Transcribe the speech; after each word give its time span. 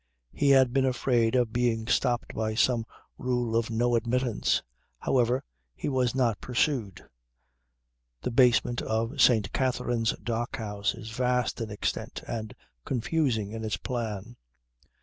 He 0.33 0.49
had 0.49 0.73
been 0.73 0.87
afraid 0.87 1.35
of 1.35 1.53
being 1.53 1.85
stopped 1.85 2.33
by 2.33 2.55
some 2.55 2.87
rule 3.19 3.55
of 3.55 3.69
no 3.69 3.95
admittance. 3.95 4.63
However 4.97 5.43
he 5.75 5.89
was 5.89 6.15
not 6.15 6.41
pursued. 6.41 7.05
The 8.23 8.31
basement 8.31 8.81
of 8.81 9.21
St. 9.21 9.53
Katherine's 9.53 10.15
Dock 10.23 10.55
House 10.57 10.95
is 10.95 11.11
vast 11.11 11.61
in 11.61 11.69
extent 11.69 12.23
and 12.27 12.55
confusing 12.83 13.51
in 13.51 13.63
its 13.63 13.77
plan. 13.77 14.37